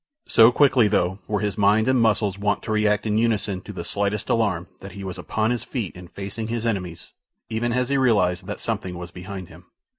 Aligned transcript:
So 0.25 0.51
quickly, 0.51 0.87
though, 0.87 1.19
were 1.27 1.41
his 1.41 1.59
mind 1.59 1.87
and 1.87 2.01
muscles 2.01 2.35
wont 2.39 2.63
to 2.63 2.71
react 2.71 3.05
in 3.05 3.19
unison 3.19 3.61
to 3.61 3.71
the 3.71 3.83
slightest 3.83 4.29
alarm 4.29 4.65
that 4.79 4.93
he 4.93 5.03
was 5.03 5.19
upon 5.19 5.51
his 5.51 5.63
feet 5.63 5.95
and 5.95 6.09
facing 6.11 6.47
his 6.47 6.65
enemies, 6.65 7.11
even 7.51 7.71
as 7.73 7.89
he 7.89 7.97
realized 7.97 8.47
that 8.47 8.59
something 8.59 8.97
was 8.97 9.11
behind 9.11 9.49
him. 9.49 9.65